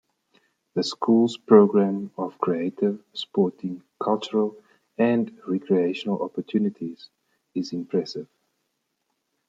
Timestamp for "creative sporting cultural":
2.39-4.57